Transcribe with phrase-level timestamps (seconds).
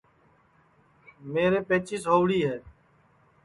[1.31, 2.57] میرے پئچیس ہؤڑی ہے